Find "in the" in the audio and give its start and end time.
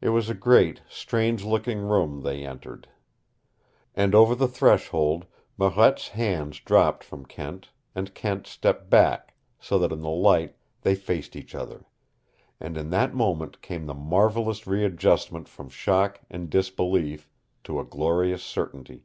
9.92-10.08